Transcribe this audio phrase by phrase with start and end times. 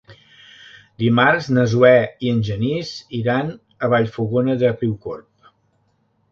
[1.03, 1.91] Dimarts na Zoè
[2.25, 3.55] i en Genís iran
[3.89, 5.51] a Vallfogona de Riucorb.